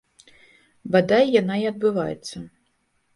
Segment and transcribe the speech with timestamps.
[0.95, 2.37] Бадай, яна і адбываецца.